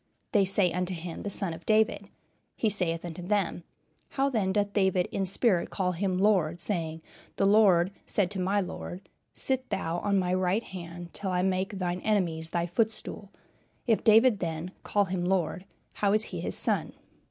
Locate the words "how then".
4.09-4.51